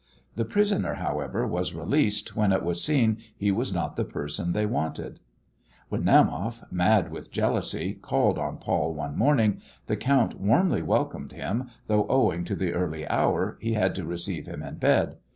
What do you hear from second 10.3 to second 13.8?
warmly welcomed him, though owing to the early hour he